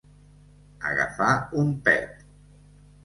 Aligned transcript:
Agafar 0.91 1.29
un 1.65 1.71
pet. 1.89 2.27